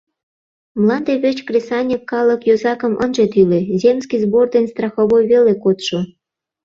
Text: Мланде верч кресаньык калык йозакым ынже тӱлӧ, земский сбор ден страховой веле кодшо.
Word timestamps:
Мланде 0.79 1.13
верч 1.23 1.39
кресаньык 1.47 2.01
калык 2.11 2.41
йозакым 2.49 2.93
ынже 3.03 3.25
тӱлӧ, 3.33 3.59
земский 3.81 4.21
сбор 4.23 4.45
ден 4.55 4.65
страховой 4.73 5.23
веле 5.31 5.53
кодшо. 5.63 5.99